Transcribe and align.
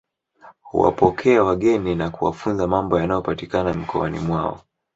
Huwapokea 0.61 1.43
wageni 1.43 1.95
na 1.95 2.09
kuwafunza 2.09 2.67
mambo 2.67 2.99
yanayopatikana 2.99 3.73
mkoani 3.73 4.19
mwao 4.19 4.61